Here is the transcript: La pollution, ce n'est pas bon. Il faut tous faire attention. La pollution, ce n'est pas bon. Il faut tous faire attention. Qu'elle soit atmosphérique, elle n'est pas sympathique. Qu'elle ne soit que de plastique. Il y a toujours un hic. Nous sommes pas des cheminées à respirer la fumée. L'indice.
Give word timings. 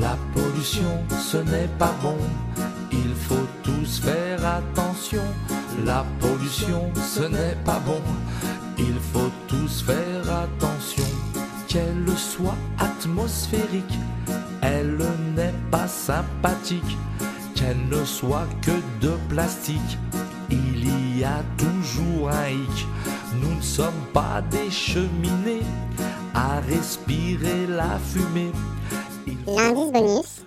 La 0.00 0.16
pollution, 0.34 0.82
ce 1.10 1.36
n'est 1.38 1.68
pas 1.78 1.94
bon. 2.02 2.16
Il 2.92 3.14
faut 3.14 3.46
tous 3.62 4.00
faire 4.00 4.44
attention. 4.44 5.22
La 5.84 6.04
pollution, 6.20 6.90
ce 6.96 7.22
n'est 7.22 7.56
pas 7.64 7.80
bon. 7.84 8.00
Il 8.78 8.98
faut 9.12 9.30
tous 9.48 9.82
faire 9.82 10.30
attention. 10.30 11.04
Qu'elle 11.68 12.06
soit 12.16 12.56
atmosphérique, 12.78 13.98
elle 14.62 14.98
n'est 15.34 15.54
pas 15.70 15.88
sympathique. 15.88 16.96
Qu'elle 17.54 17.88
ne 17.88 18.04
soit 18.04 18.48
que 18.62 18.72
de 19.00 19.12
plastique. 19.28 19.98
Il 20.50 21.18
y 21.18 21.24
a 21.24 21.42
toujours 21.56 22.30
un 22.30 22.48
hic. 22.48 22.86
Nous 23.66 23.82
sommes 23.82 24.06
pas 24.14 24.40
des 24.48 24.70
cheminées 24.70 25.66
à 26.32 26.60
respirer 26.60 27.66
la 27.66 27.98
fumée. 27.98 28.52
L'indice. 29.46 30.46